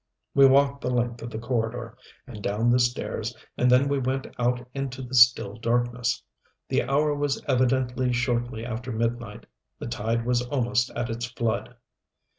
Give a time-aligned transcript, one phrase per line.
[0.33, 1.95] We walked the length of the corridor
[2.25, 6.23] and down the stairs, and then we went out into the still darkness.
[6.69, 9.45] The hour was evidently shortly after midnight
[9.77, 11.75] the tide was almost at its flood.